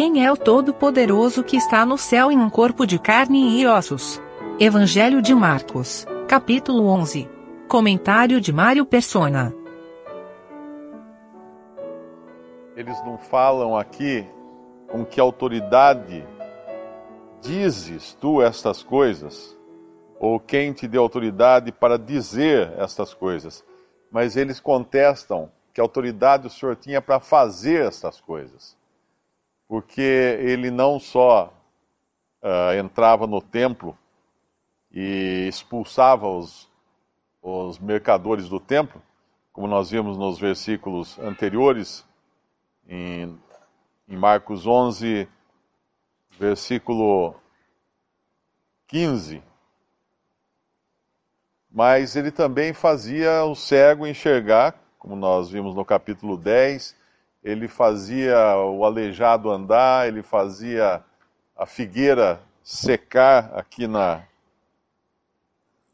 Quem 0.00 0.24
é 0.24 0.32
o 0.32 0.34
Todo-Poderoso 0.34 1.44
que 1.44 1.58
está 1.58 1.84
no 1.84 1.98
céu 1.98 2.32
em 2.32 2.38
um 2.38 2.48
corpo 2.48 2.86
de 2.86 2.98
carne 2.98 3.60
e 3.60 3.66
ossos? 3.66 4.18
Evangelho 4.58 5.20
de 5.20 5.34
Marcos, 5.34 6.06
capítulo 6.26 6.86
11. 6.86 7.28
Comentário 7.68 8.40
de 8.40 8.50
Mário 8.50 8.86
Persona. 8.86 9.54
Eles 12.74 12.98
não 13.04 13.18
falam 13.18 13.76
aqui 13.76 14.26
com 14.88 15.04
que 15.04 15.20
autoridade 15.20 16.26
dizes 17.42 18.14
tu 18.14 18.40
estas 18.40 18.82
coisas, 18.82 19.54
ou 20.18 20.40
quem 20.40 20.72
te 20.72 20.88
deu 20.88 21.02
autoridade 21.02 21.72
para 21.72 21.98
dizer 21.98 22.72
estas 22.78 23.12
coisas, 23.12 23.62
mas 24.10 24.34
eles 24.34 24.60
contestam 24.60 25.52
que 25.74 25.80
autoridade 25.80 26.46
o 26.46 26.50
Senhor 26.50 26.74
tinha 26.74 27.02
para 27.02 27.20
fazer 27.20 27.84
estas 27.84 28.18
coisas 28.18 28.79
porque 29.70 30.00
ele 30.00 30.68
não 30.68 30.98
só 30.98 31.54
uh, 32.42 32.76
entrava 32.76 33.24
no 33.24 33.40
templo 33.40 33.96
e 34.90 35.46
expulsava 35.48 36.26
os, 36.26 36.68
os 37.40 37.78
mercadores 37.78 38.48
do 38.48 38.58
templo, 38.58 39.00
como 39.52 39.68
nós 39.68 39.88
vimos 39.88 40.18
nos 40.18 40.40
versículos 40.40 41.16
anteriores, 41.20 42.04
em, 42.88 43.38
em 44.08 44.16
Marcos 44.16 44.66
11, 44.66 45.28
versículo 46.36 47.36
15. 48.88 49.40
Mas 51.70 52.16
ele 52.16 52.32
também 52.32 52.72
fazia 52.72 53.44
o 53.44 53.54
cego 53.54 54.04
enxergar, 54.04 54.74
como 54.98 55.14
nós 55.14 55.48
vimos 55.48 55.76
no 55.76 55.84
capítulo 55.84 56.36
10, 56.36 56.98
ele 57.42 57.68
fazia 57.68 58.56
o 58.56 58.84
aleijado 58.84 59.50
andar, 59.50 60.08
ele 60.08 60.22
fazia 60.22 61.02
a 61.56 61.66
figueira 61.66 62.40
secar 62.62 63.50
aqui 63.54 63.86
na, 63.86 64.22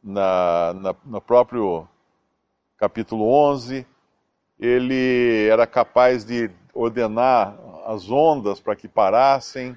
na, 0.02 0.74
na, 0.74 0.94
no 1.04 1.20
próprio 1.20 1.86
capítulo 2.76 3.28
11. 3.28 3.86
Ele 4.58 5.48
era 5.48 5.66
capaz 5.66 6.24
de 6.24 6.50
ordenar 6.74 7.56
as 7.86 8.10
ondas 8.10 8.60
para 8.60 8.74
que 8.74 8.88
parassem, 8.88 9.76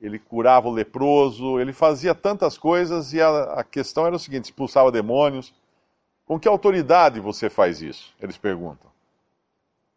ele 0.00 0.18
curava 0.18 0.68
o 0.68 0.72
leproso, 0.72 1.58
ele 1.58 1.72
fazia 1.72 2.14
tantas 2.14 2.56
coisas 2.56 3.12
e 3.12 3.20
a, 3.20 3.54
a 3.54 3.64
questão 3.64 4.06
era 4.06 4.14
o 4.14 4.18
seguinte: 4.18 4.44
expulsava 4.46 4.92
demônios. 4.92 5.52
Com 6.24 6.40
que 6.40 6.48
autoridade 6.48 7.20
você 7.20 7.48
faz 7.48 7.80
isso? 7.80 8.14
Eles 8.20 8.36
perguntam. 8.36 8.90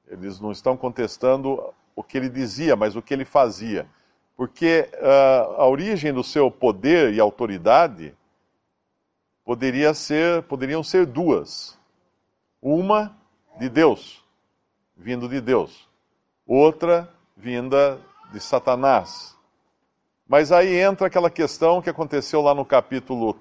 Eles 0.09 0.39
não 0.39 0.52
estão 0.52 0.75
contestando 0.75 1.73
o 1.95 2.03
que 2.03 2.17
ele 2.17 2.29
dizia, 2.29 2.75
mas 2.75 2.95
o 2.95 3.02
que 3.02 3.13
ele 3.13 3.25
fazia. 3.25 3.88
Porque 4.35 4.89
uh, 4.93 5.61
a 5.61 5.67
origem 5.67 6.11
do 6.11 6.23
seu 6.23 6.49
poder 6.49 7.13
e 7.13 7.19
autoridade 7.19 8.15
poderia 9.45 9.93
ser, 9.93 10.43
poderiam 10.43 10.83
ser 10.83 11.05
duas. 11.05 11.77
Uma 12.61 13.15
de 13.59 13.69
Deus, 13.69 14.23
vindo 14.95 15.27
de 15.27 15.39
Deus. 15.39 15.87
Outra 16.47 17.13
vinda 17.35 17.99
de 18.31 18.39
Satanás. 18.39 19.37
Mas 20.27 20.52
aí 20.52 20.75
entra 20.75 21.07
aquela 21.07 21.30
questão 21.30 21.81
que 21.81 21.89
aconteceu 21.89 22.41
lá 22.41 22.53
no 22.53 22.65
capítulo 22.65 23.35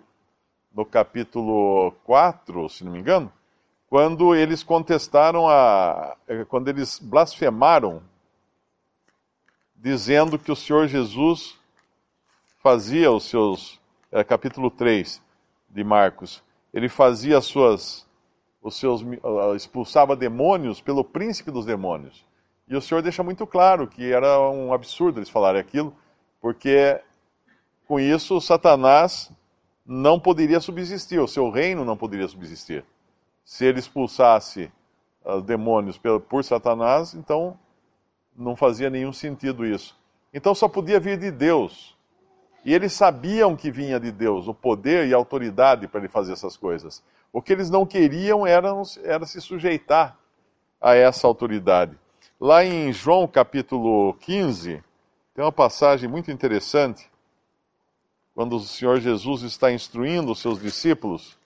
no 0.72 0.84
capítulo 0.84 1.92
4, 2.04 2.68
se 2.68 2.84
não 2.84 2.92
me 2.92 3.00
engano, 3.00 3.32
quando 3.88 4.34
eles 4.34 4.62
contestaram 4.62 5.48
a. 5.48 6.16
quando 6.48 6.68
eles 6.68 6.98
blasfemaram, 6.98 8.02
dizendo 9.74 10.38
que 10.38 10.52
o 10.52 10.56
Senhor 10.56 10.86
Jesus 10.86 11.58
fazia 12.62 13.10
os 13.10 13.24
seus. 13.24 13.78
É, 14.10 14.24
capítulo 14.24 14.70
3 14.70 15.22
de 15.68 15.84
Marcos, 15.84 16.42
ele 16.72 16.88
fazia 16.88 17.38
as 17.38 17.46
suas. 17.46 18.06
os 18.62 18.76
seus. 18.76 19.02
expulsava 19.56 20.14
demônios 20.14 20.80
pelo 20.80 21.02
príncipe 21.02 21.50
dos 21.50 21.64
demônios. 21.64 22.26
E 22.68 22.76
o 22.76 22.82
Senhor 22.82 23.02
deixa 23.02 23.22
muito 23.22 23.46
claro 23.46 23.88
que 23.88 24.12
era 24.12 24.38
um 24.50 24.74
absurdo 24.74 25.18
eles 25.18 25.30
falarem 25.30 25.60
aquilo, 25.60 25.96
porque 26.42 27.00
com 27.86 27.98
isso 27.98 28.38
Satanás 28.42 29.32
não 29.86 30.20
poderia 30.20 30.60
subsistir, 30.60 31.18
o 31.18 31.26
seu 31.26 31.48
reino 31.48 31.82
não 31.82 31.96
poderia 31.96 32.28
subsistir 32.28 32.84
se 33.48 33.64
ele 33.64 33.78
expulsasse 33.78 34.70
os 35.24 35.42
demônios 35.42 35.96
por, 35.96 36.20
por 36.20 36.44
Satanás, 36.44 37.14
então 37.14 37.58
não 38.36 38.54
fazia 38.54 38.90
nenhum 38.90 39.10
sentido 39.10 39.64
isso. 39.64 39.98
Então 40.34 40.54
só 40.54 40.68
podia 40.68 41.00
vir 41.00 41.18
de 41.18 41.30
Deus. 41.30 41.96
E 42.62 42.74
eles 42.74 42.92
sabiam 42.92 43.56
que 43.56 43.70
vinha 43.70 43.98
de 43.98 44.12
Deus 44.12 44.46
o 44.48 44.52
poder 44.52 45.08
e 45.08 45.14
a 45.14 45.16
autoridade 45.16 45.88
para 45.88 46.00
ele 46.00 46.10
fazer 46.10 46.34
essas 46.34 46.58
coisas. 46.58 47.02
O 47.32 47.40
que 47.40 47.50
eles 47.50 47.70
não 47.70 47.86
queriam 47.86 48.46
era, 48.46 48.70
era 49.02 49.24
se 49.24 49.40
sujeitar 49.40 50.14
a 50.78 50.94
essa 50.94 51.26
autoridade. 51.26 51.98
Lá 52.38 52.62
em 52.62 52.92
João 52.92 53.26
capítulo 53.26 54.12
15, 54.20 54.84
tem 55.34 55.42
uma 55.42 55.50
passagem 55.50 56.06
muito 56.06 56.30
interessante, 56.30 57.10
quando 58.34 58.56
o 58.56 58.60
Senhor 58.60 59.00
Jesus 59.00 59.40
está 59.40 59.72
instruindo 59.72 60.32
os 60.32 60.38
seus 60.38 60.60
discípulos 60.60 61.37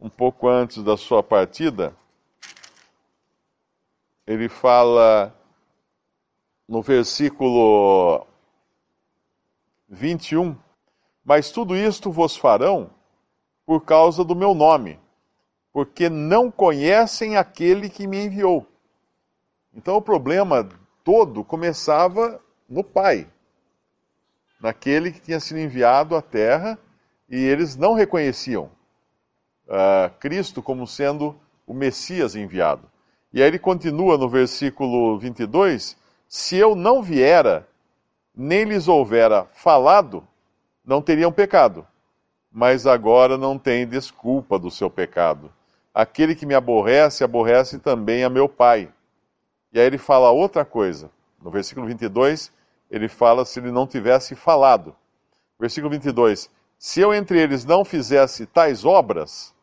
um 0.00 0.08
pouco 0.08 0.48
antes 0.48 0.82
da 0.82 0.96
sua 0.96 1.22
partida, 1.22 1.94
ele 4.26 4.48
fala 4.48 5.34
no 6.66 6.80
versículo 6.80 8.26
21: 9.88 10.56
Mas 11.22 11.50
tudo 11.50 11.76
isto 11.76 12.10
vos 12.10 12.36
farão 12.36 12.90
por 13.66 13.84
causa 13.84 14.24
do 14.24 14.34
meu 14.34 14.54
nome, 14.54 14.98
porque 15.72 16.08
não 16.08 16.50
conhecem 16.50 17.36
aquele 17.36 17.90
que 17.90 18.06
me 18.06 18.24
enviou. 18.24 18.66
Então 19.74 19.96
o 19.96 20.02
problema 20.02 20.66
todo 21.04 21.44
começava 21.44 22.40
no 22.68 22.82
Pai, 22.82 23.28
naquele 24.60 25.12
que 25.12 25.20
tinha 25.20 25.40
sido 25.40 25.60
enviado 25.60 26.16
à 26.16 26.22
terra, 26.22 26.78
e 27.28 27.36
eles 27.36 27.76
não 27.76 27.94
reconheciam 27.94 28.70
uh, 29.70 30.10
Cristo 30.18 30.60
como 30.60 30.86
sendo 30.86 31.36
o 31.66 31.72
Messias 31.72 32.34
enviado. 32.34 32.90
E 33.32 33.40
aí 33.40 33.48
ele 33.48 33.58
continua 33.58 34.18
no 34.18 34.28
versículo 34.28 35.18
22: 35.18 35.96
Se 36.28 36.56
eu 36.56 36.74
não 36.74 37.00
viera, 37.00 37.66
nem 38.34 38.64
lhes 38.64 38.88
houvera 38.88 39.46
falado, 39.52 40.26
não 40.84 41.00
teriam 41.00 41.30
pecado. 41.30 41.86
Mas 42.52 42.84
agora 42.86 43.38
não 43.38 43.56
tem 43.56 43.86
desculpa 43.86 44.58
do 44.58 44.70
seu 44.70 44.90
pecado. 44.90 45.52
Aquele 45.94 46.34
que 46.34 46.44
me 46.44 46.54
aborrece, 46.54 47.22
aborrece 47.22 47.78
também 47.78 48.24
a 48.24 48.30
meu 48.30 48.48
Pai. 48.48 48.92
E 49.72 49.78
aí 49.78 49.86
ele 49.86 49.98
fala 49.98 50.32
outra 50.32 50.64
coisa. 50.64 51.08
No 51.40 51.50
versículo 51.50 51.86
22, 51.86 52.52
ele 52.90 53.08
fala 53.08 53.44
se 53.44 53.60
ele 53.60 53.70
não 53.70 53.86
tivesse 53.86 54.34
falado. 54.34 54.94
Versículo 55.58 55.90
22: 55.90 56.50
Se 56.76 57.00
eu 57.00 57.14
entre 57.14 57.40
eles 57.40 57.64
não 57.64 57.84
fizesse 57.84 58.46
tais 58.46 58.84
obras, 58.84 59.54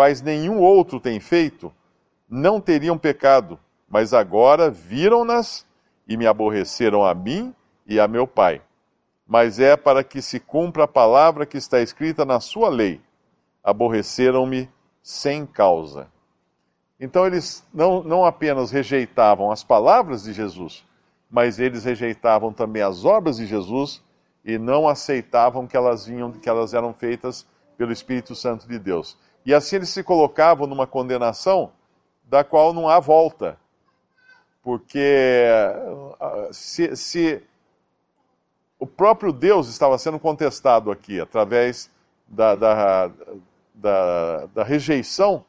quais 0.00 0.22
nenhum 0.22 0.60
outro 0.60 0.98
tem 0.98 1.20
feito, 1.20 1.70
não 2.26 2.58
teriam 2.58 2.96
pecado, 2.96 3.60
mas 3.86 4.14
agora 4.14 4.70
viram-nas 4.70 5.66
e 6.08 6.16
me 6.16 6.26
aborreceram 6.26 7.04
a 7.04 7.14
mim 7.14 7.54
e 7.86 8.00
a 8.00 8.08
meu 8.08 8.26
Pai. 8.26 8.62
Mas 9.28 9.60
é 9.60 9.76
para 9.76 10.02
que 10.02 10.22
se 10.22 10.40
cumpra 10.40 10.84
a 10.84 10.88
palavra 10.88 11.44
que 11.44 11.58
está 11.58 11.82
escrita 11.82 12.24
na 12.24 12.40
sua 12.40 12.70
lei: 12.70 12.98
aborreceram-me 13.62 14.70
sem 15.02 15.44
causa. 15.44 16.08
Então 16.98 17.26
eles 17.26 17.62
não, 17.70 18.02
não 18.02 18.24
apenas 18.24 18.70
rejeitavam 18.70 19.50
as 19.50 19.62
palavras 19.62 20.22
de 20.22 20.32
Jesus, 20.32 20.82
mas 21.30 21.58
eles 21.58 21.84
rejeitavam 21.84 22.54
também 22.54 22.80
as 22.80 23.04
obras 23.04 23.36
de 23.36 23.44
Jesus 23.44 24.02
e 24.42 24.56
não 24.56 24.88
aceitavam 24.88 25.66
que 25.66 25.76
elas 25.76 26.06
vinham, 26.06 26.32
que 26.32 26.48
elas 26.48 26.72
eram 26.72 26.94
feitas 26.94 27.46
pelo 27.76 27.92
Espírito 27.92 28.34
Santo 28.34 28.66
de 28.66 28.78
Deus. 28.78 29.18
E 29.44 29.54
assim 29.54 29.76
eles 29.76 29.88
se 29.88 30.02
colocavam 30.02 30.66
numa 30.66 30.86
condenação 30.86 31.72
da 32.24 32.44
qual 32.44 32.72
não 32.72 32.88
há 32.88 33.00
volta. 33.00 33.58
Porque 34.62 35.46
ah, 36.20 36.48
se, 36.52 36.94
se 36.96 37.42
o 38.78 38.86
próprio 38.86 39.32
Deus 39.32 39.68
estava 39.68 39.98
sendo 39.98 40.18
contestado 40.18 40.90
aqui, 40.90 41.20
através 41.20 41.90
da, 42.26 42.54
da, 42.54 43.10
da, 43.74 44.46
da 44.46 44.64
rejeição 44.64 45.44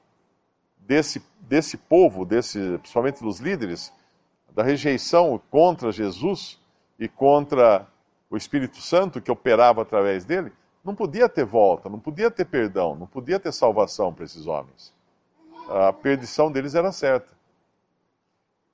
desse, 0.79 1.21
desse 1.41 1.77
povo, 1.77 2.25
desse, 2.25 2.77
principalmente 2.79 3.21
dos 3.21 3.39
líderes, 3.39 3.93
da 4.53 4.63
rejeição 4.63 5.41
contra 5.49 5.91
Jesus 5.91 6.59
e 6.99 7.07
contra 7.07 7.87
o 8.29 8.37
Espírito 8.37 8.81
Santo 8.81 9.21
que 9.21 9.31
operava 9.31 9.81
através 9.81 10.25
dele, 10.25 10.51
não 10.83 10.95
podia 10.95 11.29
ter 11.29 11.45
volta, 11.45 11.89
não 11.89 11.99
podia 11.99 12.31
ter 12.31 12.45
perdão, 12.45 12.95
não 12.95 13.07
podia 13.07 13.39
ter 13.39 13.51
salvação 13.51 14.13
para 14.13 14.25
esses 14.25 14.47
homens. 14.47 14.93
A 15.69 15.93
perdição 15.93 16.51
deles 16.51 16.75
era 16.75 16.91
certa. 16.91 17.31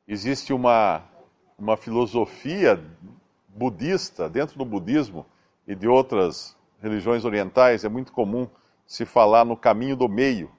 Existe 0.08 0.54
uma, 0.54 1.04
uma 1.58 1.76
filosofia 1.76 2.82
budista, 3.50 4.30
dentro 4.30 4.58
do 4.58 4.64
budismo 4.64 5.26
e 5.68 5.76
de 5.76 5.88
outras 5.88 6.56
religiões 6.82 7.26
orientais, 7.26 7.84
é 7.84 7.90
muito 7.90 8.12
comum 8.12 8.48
se 8.86 9.06
falar 9.06 9.44
no 9.44 9.58
caminho 9.58 9.96
do 9.96 10.08
meio, 10.08 10.50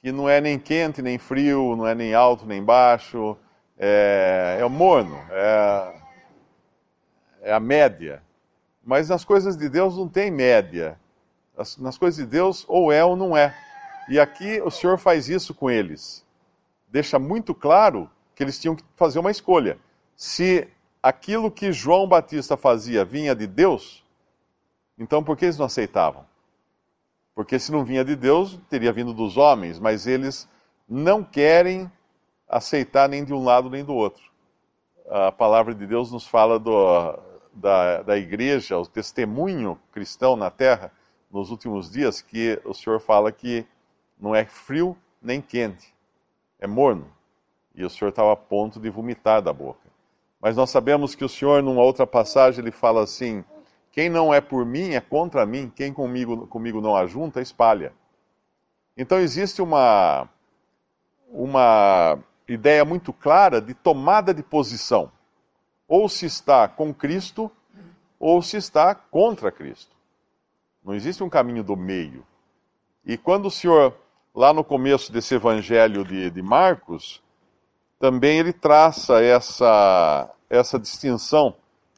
que 0.00 0.12
não 0.12 0.28
é 0.28 0.40
nem 0.40 0.58
quente 0.58 1.00
nem 1.00 1.18
frio, 1.18 1.74
não 1.76 1.86
é 1.86 1.94
nem 1.94 2.12
alto 2.12 2.44
nem 2.44 2.62
baixo, 2.62 3.36
é, 3.78 4.58
é 4.60 4.68
morno, 4.68 5.16
é, 5.30 5.94
é 7.42 7.52
a 7.52 7.60
média. 7.60 8.22
Mas 8.90 9.08
nas 9.08 9.24
coisas 9.24 9.56
de 9.56 9.68
Deus 9.68 9.96
não 9.96 10.08
tem 10.08 10.32
média. 10.32 10.98
Nas 11.78 11.96
coisas 11.96 12.16
de 12.16 12.28
Deus, 12.28 12.64
ou 12.66 12.90
é 12.90 13.04
ou 13.04 13.14
não 13.14 13.36
é. 13.36 13.56
E 14.08 14.18
aqui 14.18 14.60
o 14.62 14.68
Senhor 14.68 14.98
faz 14.98 15.28
isso 15.28 15.54
com 15.54 15.70
eles. 15.70 16.26
Deixa 16.88 17.16
muito 17.16 17.54
claro 17.54 18.10
que 18.34 18.42
eles 18.42 18.58
tinham 18.58 18.74
que 18.74 18.82
fazer 18.96 19.20
uma 19.20 19.30
escolha. 19.30 19.78
Se 20.16 20.66
aquilo 21.00 21.52
que 21.52 21.70
João 21.70 22.08
Batista 22.08 22.56
fazia 22.56 23.04
vinha 23.04 23.32
de 23.32 23.46
Deus, 23.46 24.04
então 24.98 25.22
por 25.22 25.36
que 25.36 25.44
eles 25.44 25.56
não 25.56 25.66
aceitavam? 25.66 26.26
Porque 27.32 27.60
se 27.60 27.70
não 27.70 27.84
vinha 27.84 28.04
de 28.04 28.16
Deus, 28.16 28.58
teria 28.68 28.92
vindo 28.92 29.14
dos 29.14 29.36
homens, 29.36 29.78
mas 29.78 30.08
eles 30.08 30.48
não 30.88 31.22
querem 31.22 31.88
aceitar 32.48 33.08
nem 33.08 33.24
de 33.24 33.32
um 33.32 33.44
lado 33.44 33.70
nem 33.70 33.84
do 33.84 33.94
outro. 33.94 34.24
A 35.08 35.30
palavra 35.30 35.76
de 35.76 35.86
Deus 35.86 36.10
nos 36.10 36.26
fala 36.26 36.58
do, 36.58 37.29
da, 37.52 38.02
da 38.02 38.16
igreja, 38.16 38.78
o 38.78 38.86
testemunho 38.86 39.78
cristão 39.92 40.36
na 40.36 40.50
terra, 40.50 40.92
nos 41.30 41.50
últimos 41.50 41.90
dias, 41.90 42.20
que 42.20 42.60
o 42.64 42.74
Senhor 42.74 43.00
fala 43.00 43.30
que 43.30 43.66
não 44.18 44.34
é 44.34 44.44
frio 44.44 44.96
nem 45.22 45.40
quente, 45.40 45.94
é 46.58 46.66
morno. 46.66 47.06
E 47.74 47.84
o 47.84 47.90
Senhor 47.90 48.10
estava 48.10 48.32
a 48.32 48.36
ponto 48.36 48.80
de 48.80 48.90
vomitar 48.90 49.40
da 49.40 49.52
boca. 49.52 49.88
Mas 50.40 50.56
nós 50.56 50.70
sabemos 50.70 51.14
que 51.14 51.24
o 51.24 51.28
Senhor, 51.28 51.62
numa 51.62 51.82
outra 51.82 52.06
passagem, 52.06 52.60
ele 52.60 52.72
fala 52.72 53.02
assim: 53.02 53.44
quem 53.92 54.08
não 54.08 54.32
é 54.32 54.40
por 54.40 54.64
mim 54.64 54.94
é 54.94 55.00
contra 55.00 55.44
mim, 55.44 55.70
quem 55.74 55.92
comigo, 55.92 56.46
comigo 56.46 56.80
não 56.80 56.96
ajunta, 56.96 57.40
espalha. 57.40 57.92
Então 58.96 59.18
existe 59.18 59.62
uma, 59.62 60.28
uma 61.28 62.18
ideia 62.48 62.84
muito 62.84 63.12
clara 63.12 63.60
de 63.60 63.74
tomada 63.74 64.34
de 64.34 64.42
posição. 64.42 65.10
Ou 65.90 66.08
se 66.08 66.24
está 66.24 66.68
com 66.68 66.94
Cristo, 66.94 67.50
ou 68.16 68.40
se 68.40 68.56
está 68.56 68.94
contra 68.94 69.50
Cristo. 69.50 69.90
Não 70.84 70.94
existe 70.94 71.24
um 71.24 71.28
caminho 71.28 71.64
do 71.64 71.76
meio. 71.76 72.24
E 73.04 73.18
quando 73.18 73.46
o 73.46 73.50
Senhor, 73.50 73.96
lá 74.32 74.52
no 74.54 74.62
começo 74.62 75.10
desse 75.10 75.34
evangelho 75.34 76.04
de, 76.04 76.30
de 76.30 76.42
Marcos, 76.42 77.20
também 77.98 78.38
ele 78.38 78.52
traça 78.52 79.20
essa, 79.20 80.30
essa 80.48 80.78
distinção 80.78 81.56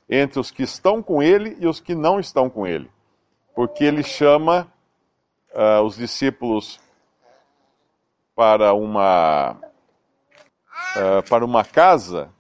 entre 0.08 0.40
os 0.40 0.50
que 0.50 0.62
estão 0.62 1.02
com 1.02 1.22
ele 1.22 1.54
e 1.60 1.66
os 1.66 1.78
que 1.78 1.94
não 1.94 2.18
estão 2.18 2.48
com 2.48 2.66
ele. 2.66 2.90
Porque 3.54 3.84
ele 3.84 4.02
chama 4.02 4.72
uh, 5.52 5.82
os 5.82 5.96
discípulos 5.96 6.80
para 8.34 8.72
uma, 8.72 9.52
uh, 10.96 11.28
para 11.28 11.44
uma 11.44 11.62
casa, 11.62 12.30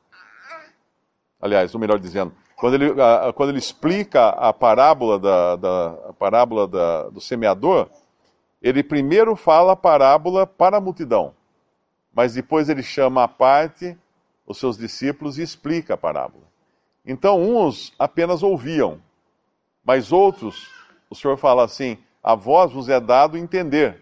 aliás, 1.42 1.74
ou 1.74 1.80
melhor 1.80 1.98
dizendo, 1.98 2.32
quando 2.56 2.74
ele, 2.74 2.94
quando 3.34 3.50
ele 3.50 3.58
explica 3.58 4.28
a 4.28 4.52
parábola, 4.52 5.18
da, 5.18 5.56
da 5.56 5.88
a 6.08 6.12
parábola 6.12 6.68
da, 6.68 7.08
do 7.08 7.20
semeador, 7.20 7.90
ele 8.62 8.82
primeiro 8.82 9.34
fala 9.34 9.72
a 9.72 9.76
parábola 9.76 10.46
para 10.46 10.76
a 10.76 10.80
multidão, 10.80 11.34
mas 12.14 12.34
depois 12.34 12.68
ele 12.68 12.82
chama 12.82 13.24
à 13.24 13.28
parte 13.28 13.98
os 14.46 14.58
seus 14.58 14.78
discípulos 14.78 15.38
e 15.38 15.42
explica 15.42 15.94
a 15.94 15.98
parábola. 15.98 16.44
Então, 17.04 17.42
uns 17.42 17.92
apenas 17.98 18.44
ouviam, 18.44 19.00
mas 19.84 20.12
outros, 20.12 20.70
o 21.10 21.14
Senhor 21.16 21.36
fala 21.36 21.64
assim: 21.64 21.98
a 22.22 22.36
vós 22.36 22.72
vos 22.72 22.88
é 22.88 23.00
dado 23.00 23.36
entender, 23.36 24.00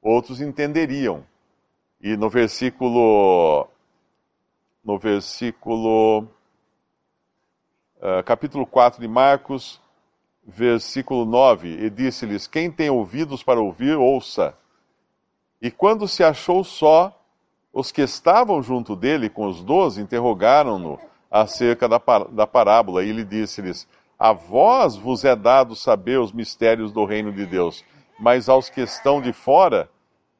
outros 0.00 0.40
entenderiam. 0.40 1.24
E 2.00 2.16
no 2.16 2.28
versículo. 2.28 3.68
No 4.82 4.98
versículo. 4.98 6.26
Uh, 8.02 8.20
capítulo 8.24 8.66
4 8.66 9.00
de 9.00 9.06
Marcos, 9.06 9.80
versículo 10.44 11.24
9, 11.24 11.68
e 11.68 11.88
disse-lhes: 11.88 12.48
Quem 12.48 12.68
tem 12.68 12.90
ouvidos 12.90 13.44
para 13.44 13.60
ouvir, 13.60 13.96
ouça. 13.96 14.58
E 15.60 15.70
quando 15.70 16.08
se 16.08 16.24
achou 16.24 16.64
só, 16.64 17.16
os 17.72 17.92
que 17.92 18.02
estavam 18.02 18.60
junto 18.60 18.96
dele 18.96 19.30
com 19.30 19.46
os 19.46 19.62
doze 19.62 20.02
interrogaram-no 20.02 20.98
acerca 21.30 21.88
da, 21.88 22.02
da 22.28 22.44
parábola. 22.44 23.04
E 23.04 23.08
ele 23.08 23.24
disse-lhes: 23.24 23.86
A 24.18 24.32
vós 24.32 24.96
vos 24.96 25.24
é 25.24 25.36
dado 25.36 25.76
saber 25.76 26.18
os 26.18 26.32
mistérios 26.32 26.90
do 26.90 27.04
reino 27.04 27.30
de 27.30 27.46
Deus, 27.46 27.84
mas 28.18 28.48
aos 28.48 28.68
que 28.68 28.80
estão 28.80 29.22
de 29.22 29.32
fora, 29.32 29.88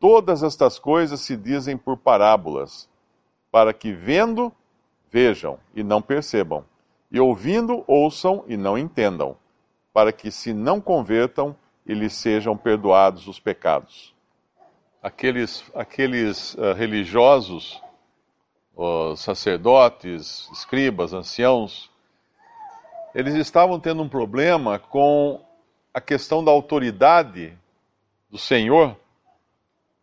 todas 0.01 0.43
estas 0.43 0.81
coisas 0.81 1.21
se 1.21 1.37
dizem 1.37 1.77
por 1.77 1.97
parábolas, 1.97 2.89
para 3.53 3.73
que 3.73 3.93
vendo, 3.93 4.53
vejam 5.13 5.61
e 5.77 5.85
não 5.85 6.03
percebam, 6.03 6.65
e 7.13 7.21
ouvindo, 7.21 7.85
ouçam 7.87 8.43
e 8.49 8.57
não 8.57 8.79
entendam, 8.79 9.37
para 9.93 10.11
que 10.11 10.31
se 10.31 10.55
não 10.55 10.81
convertam 10.81 11.55
e 11.87 11.93
lhes 11.93 12.15
sejam 12.15 12.57
perdoados 12.57 13.29
os 13.29 13.39
pecados. 13.39 14.15
Aqueles, 15.03 15.63
aqueles 15.75 16.55
uh, 16.55 16.73
religiosos 16.73 17.83
os 18.75 19.21
sacerdotes, 19.21 20.49
escribas, 20.51 21.13
anciãos, 21.13 21.91
eles 23.15 23.35
estavam 23.35 23.79
tendo 23.79 24.03
um 24.03 24.09
problema 24.09 24.79
com 24.79 25.45
a 25.93 26.01
questão 26.01 26.43
da 26.43 26.51
autoridade 26.51 27.57
do 28.31 28.39
Senhor 28.39 28.97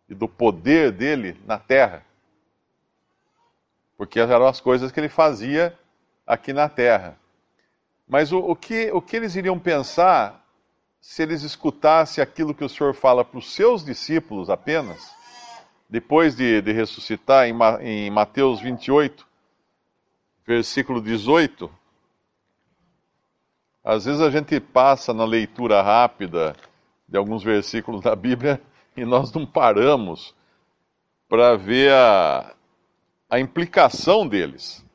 e 0.08 0.14
do 0.14 0.28
poder 0.28 0.92
dele 0.92 1.36
na 1.46 1.58
terra. 1.58 2.06
Porque 3.98 4.20
eram 4.20 4.46
as 4.46 4.62
coisas 4.62 4.92
que 4.92 5.00
ele 5.00 5.10
fazia 5.10 5.76
aqui 6.30 6.54
na 6.54 6.70
terra. 6.70 7.18
Mas 8.08 8.32
o, 8.32 8.40
o, 8.40 8.56
que, 8.56 8.90
o 8.94 9.02
que 9.02 9.18
eles 9.18 9.36
iriam 9.36 9.60
pensar 9.60 10.46
se 11.02 11.24
eles 11.24 11.44
escutassem 11.44 12.22
aquilo 12.22 12.54
que 12.54 12.64
o 12.64 12.70
Senhor 12.70 12.94
fala 12.94 13.26
para 13.26 13.40
os 13.40 13.54
seus 13.54 13.84
discípulos 13.84 14.50
apenas? 14.50 15.20
depois 15.90 16.36
de, 16.36 16.62
de 16.62 16.72
ressuscitar, 16.72 17.48
em, 17.48 17.56
em 17.82 18.12
Mateus 18.12 18.62
28, 18.62 19.28
versículo 20.46 21.02
18, 21.02 21.70
às 23.84 24.06
vezes 24.06 24.22
a 24.22 24.30
gente 24.30 24.60
passa 24.60 25.14
na 25.14 25.26
leitura 25.26 25.82
rápida 25.82 26.56
de 27.08 27.18
alguns 27.18 27.44
versículos 27.44 28.02
da 28.02 28.16
Bíblia 28.16 28.62
e 28.96 29.04
nós 29.04 29.34
não 29.34 29.48
paramos 29.48 30.36
para 31.28 31.56
ver 31.58 31.92
a, 31.92 32.54
a 33.28 33.40
implicação 33.40 34.28
deles. 34.28 34.86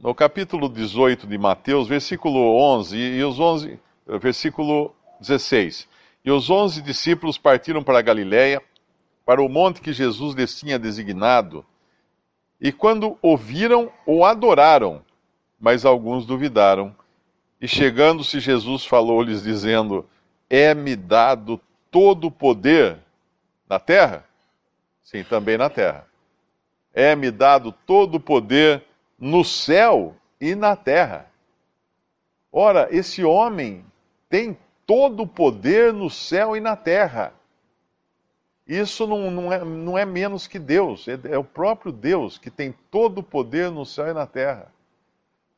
No 0.00 0.14
capítulo 0.14 0.66
18 0.70 1.26
de 1.26 1.36
Mateus, 1.36 1.86
versículo 1.86 2.56
11 2.56 2.96
e 2.96 3.22
os 3.22 3.38
11, 3.38 3.78
versículo 4.18 4.94
16. 5.20 5.86
E 6.24 6.30
os 6.30 6.48
onze 6.48 6.80
discípulos 6.80 7.36
partiram 7.36 7.82
para 7.82 7.98
a 7.98 8.02
Galiléia 8.02 8.62
para 9.26 9.42
o 9.42 9.48
monte 9.48 9.82
que 9.82 9.92
Jesus 9.92 10.34
lhes 10.34 10.58
tinha 10.58 10.78
designado. 10.78 11.66
E 12.58 12.72
quando 12.72 13.18
ouviram, 13.20 13.92
o 14.06 14.24
adoraram, 14.24 15.02
mas 15.60 15.84
alguns 15.84 16.24
duvidaram. 16.24 16.96
E 17.60 17.68
chegando-se, 17.68 18.40
Jesus 18.40 18.86
falou-lhes, 18.86 19.42
dizendo: 19.42 20.08
É-me 20.48 20.96
dado 20.96 21.60
todo 21.90 22.28
o 22.28 22.32
poder 22.32 22.96
na 23.68 23.78
terra? 23.78 24.24
Sim, 25.02 25.22
também 25.24 25.58
na 25.58 25.68
terra. 25.68 26.06
É-me 26.94 27.30
dado 27.30 27.70
todo 27.86 28.14
o 28.14 28.20
poder 28.20 28.82
no 29.20 29.44
céu 29.44 30.16
e 30.40 30.54
na 30.54 30.74
terra. 30.74 31.30
Ora, 32.50 32.88
esse 32.90 33.22
homem 33.22 33.84
tem 34.28 34.58
todo 34.86 35.24
o 35.24 35.26
poder 35.26 35.92
no 35.92 36.08
céu 36.08 36.56
e 36.56 36.60
na 36.60 36.74
terra. 36.74 37.34
Isso 38.66 39.06
não, 39.06 39.30
não, 39.30 39.52
é, 39.52 39.64
não 39.64 39.98
é 39.98 40.04
menos 40.04 40.46
que 40.46 40.58
Deus, 40.58 41.06
é, 41.06 41.18
é 41.24 41.38
o 41.38 41.44
próprio 41.44 41.92
Deus 41.92 42.38
que 42.38 42.50
tem 42.50 42.74
todo 42.90 43.18
o 43.18 43.22
poder 43.22 43.70
no 43.70 43.84
céu 43.84 44.08
e 44.08 44.14
na 44.14 44.26
terra. 44.26 44.72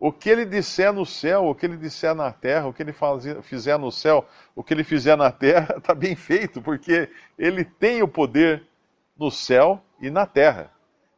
O 0.00 0.10
que 0.10 0.28
ele 0.28 0.44
disser 0.44 0.92
no 0.92 1.06
céu, 1.06 1.46
o 1.46 1.54
que 1.54 1.64
ele 1.64 1.76
disser 1.76 2.14
na 2.14 2.32
terra, 2.32 2.66
o 2.66 2.72
que 2.72 2.82
ele 2.82 2.94
fizer 3.42 3.78
no 3.78 3.92
céu, 3.92 4.26
o 4.56 4.64
que 4.64 4.74
ele 4.74 4.82
fizer 4.82 5.16
na 5.16 5.30
terra, 5.30 5.76
está 5.78 5.94
bem 5.94 6.16
feito, 6.16 6.60
porque 6.60 7.08
ele 7.38 7.64
tem 7.64 8.02
o 8.02 8.08
poder 8.08 8.66
no 9.16 9.30
céu 9.30 9.80
e 10.00 10.10
na 10.10 10.26
terra. 10.26 10.72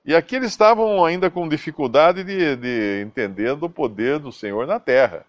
E 0.05 0.15
aqui 0.15 0.37
eles 0.37 0.51
estavam 0.51 1.03
ainda 1.03 1.31
com 1.31 1.49
dificuldade 1.49 2.23
de, 2.23 2.57
de 2.57 3.01
entender 3.01 3.57
do 3.57 3.71
poder 3.71 4.19
do 4.19 4.31
Senhor 4.31 4.67
na 4.67 4.79
terra. 4.79 5.25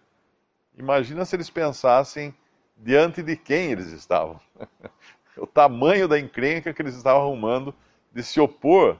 Imagina 0.78 1.24
se 1.24 1.36
eles 1.36 1.50
pensassem 1.50 2.36
diante 2.76 3.24
de 3.24 3.38
quem 3.38 3.72
eles 3.72 3.92
estavam. 3.94 4.40
o 5.38 5.48
tamanho 5.48 6.10
da 6.10 6.20
encrenca 6.20 6.74
que 6.74 6.82
eles 6.82 6.96
estavam 6.96 7.22
arrumando 7.22 7.74
de 8.14 8.22
se 8.22 8.40
opor 8.42 8.98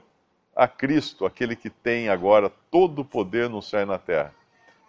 a 0.54 0.66
Cristo, 0.66 1.26
aquele 1.26 1.54
que 1.54 1.68
tem 1.68 2.08
agora 2.08 2.50
todo 2.70 3.00
o 3.00 3.04
poder 3.04 3.50
no 3.50 3.60
céu 3.60 3.82
e 3.82 3.84
na 3.84 3.98
terra. 3.98 4.34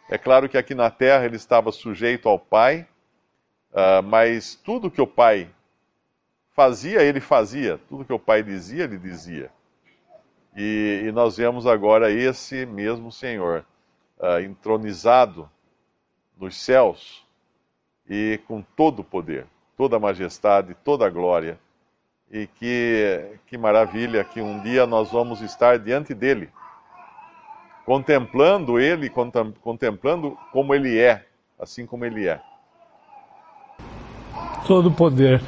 É 0.10 0.18
claro 0.18 0.48
que 0.48 0.58
aqui 0.58 0.74
na 0.74 0.90
terra 0.90 1.26
ele 1.26 1.36
estava 1.36 1.70
sujeito 1.74 2.30
ao 2.30 2.40
Pai, 2.40 2.88
uh, 3.74 4.02
mas 4.02 4.56
tudo 4.56 4.90
que 4.90 5.02
o 5.02 5.08
Pai 5.08 5.50
fazia, 6.52 7.02
ele 7.02 7.20
fazia. 7.20 7.78
Tudo 7.90 8.06
que 8.06 8.14
o 8.14 8.20
Pai 8.20 8.42
dizia, 8.42 8.86
ele 8.86 8.98
dizia. 8.98 9.52
E, 10.58 11.04
e 11.06 11.12
nós 11.12 11.38
vemos 11.38 11.68
agora 11.68 12.10
esse 12.10 12.66
mesmo 12.66 13.12
Senhor 13.12 13.64
uh, 14.20 14.40
entronizado 14.40 15.48
nos 16.36 16.58
céus 16.58 17.24
e 18.10 18.40
com 18.48 18.64
todo 18.76 19.00
o 19.00 19.04
poder, 19.04 19.46
toda 19.78 19.98
a 19.98 20.00
majestade, 20.00 20.76
toda 20.84 21.06
a 21.06 21.12
glória. 21.12 21.60
E 22.32 22.48
que, 22.48 23.38
que 23.46 23.56
maravilha 23.56 24.24
que 24.24 24.42
um 24.42 24.60
dia 24.60 24.88
nós 24.88 25.12
vamos 25.12 25.42
estar 25.42 25.78
diante 25.78 26.16
dele, 26.16 26.50
contemplando 27.86 28.80
ele, 28.80 29.12
contemplando 29.62 30.38
como 30.52 30.74
ele 30.74 31.00
é, 31.00 31.24
assim 31.60 31.86
como 31.86 32.04
ele 32.04 32.28
é. 32.28 32.42
Todo 34.66 34.92
poder, 34.92 35.42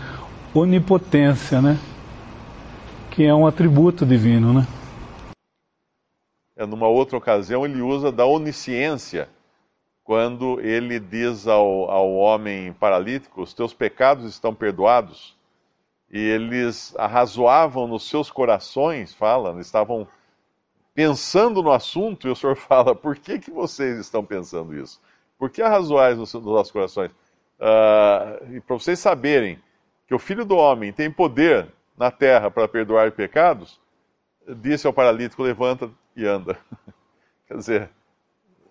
onipotência, 0.54 1.62
né? 1.62 1.78
Que 3.12 3.26
é 3.26 3.34
um 3.34 3.46
atributo 3.46 4.06
divino, 4.06 4.54
né? 4.54 4.68
É, 6.60 6.66
numa 6.66 6.90
outra 6.90 7.18
ocasião, 7.18 7.64
ele 7.64 7.82
usa 7.82 8.12
da 8.12 8.26
onisciência 8.26 9.30
quando 10.04 10.60
ele 10.60 11.00
diz 11.00 11.48
ao, 11.48 11.90
ao 11.90 12.14
homem 12.14 12.74
paralítico: 12.74 13.42
Os 13.42 13.54
teus 13.54 13.74
pecados 13.74 14.26
estão 14.26 14.54
perdoados. 14.54 15.38
E 16.12 16.20
eles 16.20 16.94
arrazoavam 16.98 17.88
nos 17.88 18.10
seus 18.10 18.30
corações, 18.30 19.14
fala, 19.14 19.58
estavam 19.62 20.06
pensando 20.94 21.64
no 21.64 21.72
assunto, 21.72 22.28
e 22.28 22.32
o 22.32 22.36
Senhor 22.36 22.58
fala: 22.60 22.94
Por 22.94 23.16
que, 23.16 23.40
que 23.40 23.52
vocês 23.52 23.98
estão 23.98 24.26
pensando 24.26 24.76
isso? 24.76 25.00
Por 25.38 25.50
que 25.50 25.62
arrazoais 25.62 26.18
nos, 26.18 26.34
nos 26.34 26.44
nossos 26.44 26.74
corações? 26.74 27.12
Uh, 27.58 28.56
e 28.56 28.60
para 28.60 28.76
vocês 28.76 29.00
saberem 29.00 29.58
que 30.06 30.14
o 30.14 30.20
Filho 30.20 30.44
do 30.44 30.58
Homem 30.58 30.92
tem 30.92 31.10
poder 31.10 31.72
na 31.98 32.12
terra 32.12 32.52
para 32.52 32.68
perdoar 32.68 33.14
pecados, 33.14 33.80
disse 34.58 34.86
ao 34.86 34.92
paralítico: 34.92 35.42
Levanta 35.42 35.90
anda. 36.26 36.58
Quer 37.48 37.58
dizer, 37.58 37.90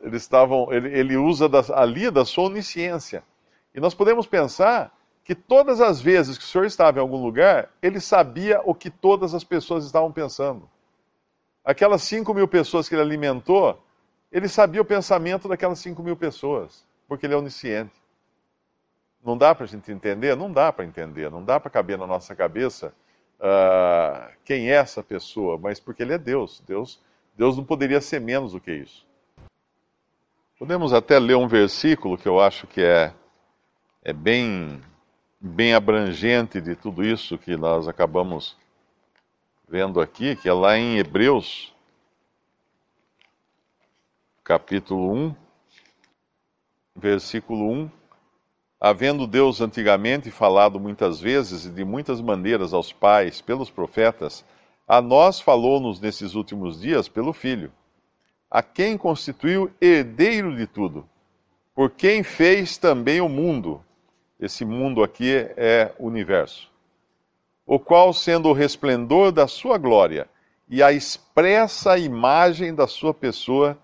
eles 0.00 0.22
estavam, 0.22 0.72
ele, 0.72 0.96
ele 0.96 1.16
usa 1.16 1.48
da, 1.48 1.60
ali 1.74 2.10
da 2.10 2.24
sua 2.24 2.44
onisciência. 2.44 3.22
E 3.74 3.80
nós 3.80 3.94
podemos 3.94 4.26
pensar 4.26 4.92
que 5.24 5.34
todas 5.34 5.80
as 5.80 6.00
vezes 6.00 6.38
que 6.38 6.44
o 6.44 6.46
Senhor 6.46 6.64
estava 6.64 6.98
em 6.98 7.02
algum 7.02 7.22
lugar, 7.22 7.70
ele 7.82 8.00
sabia 8.00 8.60
o 8.64 8.74
que 8.74 8.88
todas 8.88 9.34
as 9.34 9.44
pessoas 9.44 9.84
estavam 9.84 10.10
pensando. 10.10 10.68
Aquelas 11.64 12.02
5 12.02 12.32
mil 12.32 12.48
pessoas 12.48 12.88
que 12.88 12.94
ele 12.94 13.02
alimentou, 13.02 13.78
ele 14.32 14.48
sabia 14.48 14.80
o 14.80 14.86
pensamento 14.86 15.46
daquelas 15.46 15.78
5 15.80 16.02
mil 16.02 16.16
pessoas, 16.16 16.86
porque 17.06 17.26
ele 17.26 17.34
é 17.34 17.36
onisciente. 17.36 17.92
Não 19.22 19.36
dá 19.36 19.54
para 19.54 19.64
a 19.64 19.68
gente 19.68 19.92
entender? 19.92 20.34
Não 20.34 20.50
dá 20.50 20.72
para 20.72 20.84
entender, 20.84 21.30
não 21.30 21.44
dá 21.44 21.60
para 21.60 21.70
caber 21.70 21.98
na 21.98 22.06
nossa 22.06 22.34
cabeça 22.34 22.94
uh, 23.38 24.32
quem 24.44 24.70
é 24.70 24.74
essa 24.74 25.02
pessoa, 25.02 25.58
mas 25.58 25.78
porque 25.78 26.02
ele 26.02 26.14
é 26.14 26.18
Deus. 26.18 26.62
Deus. 26.66 27.02
Deus 27.38 27.56
não 27.56 27.64
poderia 27.64 28.00
ser 28.00 28.20
menos 28.20 28.50
do 28.50 28.60
que 28.60 28.72
isso. 28.72 29.06
Podemos 30.58 30.92
até 30.92 31.20
ler 31.20 31.36
um 31.36 31.46
versículo 31.46 32.18
que 32.18 32.26
eu 32.26 32.40
acho 32.40 32.66
que 32.66 32.82
é, 32.82 33.14
é 34.02 34.12
bem, 34.12 34.80
bem 35.40 35.72
abrangente 35.72 36.60
de 36.60 36.74
tudo 36.74 37.04
isso 37.04 37.38
que 37.38 37.56
nós 37.56 37.86
acabamos 37.86 38.56
vendo 39.68 40.00
aqui, 40.00 40.34
que 40.34 40.48
é 40.48 40.52
lá 40.52 40.76
em 40.76 40.98
Hebreus, 40.98 41.72
capítulo 44.42 45.12
1, 45.12 45.34
versículo 46.96 47.70
1. 47.70 47.90
Havendo 48.80 49.28
Deus 49.28 49.60
antigamente 49.60 50.28
falado 50.32 50.80
muitas 50.80 51.20
vezes 51.20 51.66
e 51.66 51.70
de 51.70 51.84
muitas 51.84 52.20
maneiras 52.20 52.72
aos 52.72 52.92
pais 52.92 53.40
pelos 53.40 53.70
profetas, 53.70 54.44
a 54.88 55.02
nós 55.02 55.38
falou-nos 55.38 56.00
nesses 56.00 56.34
últimos 56.34 56.80
dias 56.80 57.08
pelo 57.08 57.34
Filho 57.34 57.70
a 58.50 58.62
quem 58.62 58.96
constituiu 58.96 59.70
herdeiro 59.78 60.56
de 60.56 60.66
tudo, 60.66 61.06
por 61.74 61.90
quem 61.90 62.22
fez 62.22 62.78
também 62.78 63.20
o 63.20 63.28
mundo. 63.28 63.84
Esse 64.40 64.64
mundo 64.64 65.02
aqui 65.02 65.30
é 65.56 65.92
universo. 65.98 66.70
O 67.66 67.78
qual, 67.78 68.12
sendo 68.14 68.48
o 68.48 68.54
resplendor 68.54 69.30
da 69.30 69.46
sua 69.46 69.76
glória 69.76 70.26
e 70.68 70.82
a 70.82 70.92
expressa 70.92 71.98
imagem 71.98 72.74
da 72.74 72.86
sua 72.86 73.12
pessoa, 73.12 73.76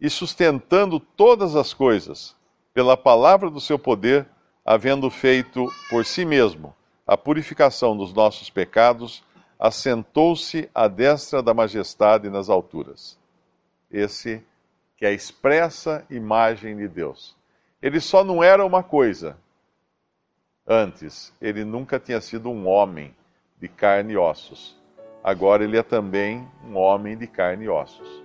e 0.00 0.08
sustentando 0.08 1.00
todas 1.00 1.56
as 1.56 1.74
coisas, 1.74 2.34
pela 2.72 2.96
palavra 2.96 3.50
do 3.50 3.60
seu 3.60 3.78
poder, 3.78 4.26
havendo 4.64 5.10
feito 5.10 5.66
por 5.90 6.04
si 6.04 6.24
mesmo 6.24 6.74
a 7.04 7.16
purificação 7.16 7.96
dos 7.96 8.12
nossos 8.12 8.48
pecados, 8.50 9.24
assentou-se 9.58 10.70
à 10.74 10.86
destra 10.86 11.42
da 11.42 11.52
majestade 11.52 12.30
nas 12.30 12.48
alturas 12.48 13.18
esse 13.90 14.44
que 14.96 15.04
é 15.04 15.08
a 15.08 15.12
expressa 15.12 16.04
imagem 16.10 16.76
de 16.76 16.88
Deus. 16.88 17.36
Ele 17.80 18.00
só 18.00 18.24
não 18.24 18.42
era 18.42 18.64
uma 18.64 18.82
coisa. 18.82 19.36
Antes, 20.66 21.32
ele 21.40 21.64
nunca 21.64 21.98
tinha 21.98 22.20
sido 22.20 22.50
um 22.50 22.66
homem 22.66 23.14
de 23.60 23.68
carne 23.68 24.14
e 24.14 24.16
ossos. 24.16 24.76
Agora 25.22 25.64
ele 25.64 25.78
é 25.78 25.82
também 25.82 26.46
um 26.64 26.76
homem 26.76 27.16
de 27.16 27.26
carne 27.26 27.64
e 27.64 27.68
ossos. 27.68 28.24